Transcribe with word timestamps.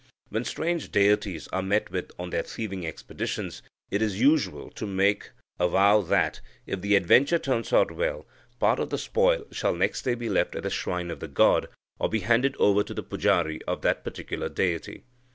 When 0.29 0.45
strange 0.45 0.91
deities 0.91 1.47
are 1.49 1.61
met 1.61 1.91
with 1.91 2.11
on 2.17 2.31
their 2.31 2.41
thieving 2.41 2.87
expeditions, 2.87 3.61
it 3.91 4.01
is 4.01 4.19
usual 4.19 4.71
to 4.71 4.87
make 4.87 5.29
a 5.59 5.67
vow 5.67 6.01
that, 6.01 6.41
if 6.65 6.81
the 6.81 6.95
adventure 6.95 7.37
turns 7.37 7.71
out 7.71 7.91
well, 7.91 8.25
part 8.59 8.79
of 8.79 8.89
the 8.89 8.97
spoil 8.97 9.45
shall 9.51 9.75
next 9.75 10.01
day 10.01 10.15
be 10.15 10.27
left 10.27 10.55
at 10.55 10.63
the 10.63 10.71
shrine 10.71 11.11
of 11.11 11.19
the 11.19 11.27
god, 11.27 11.69
or 11.99 12.09
be 12.09 12.21
handed 12.21 12.55
over 12.57 12.81
to 12.81 12.95
the 12.95 13.03
pujari 13.03 13.61
of 13.67 13.83
that 13.83 14.03
particular 14.03 14.49
deity. 14.49 15.03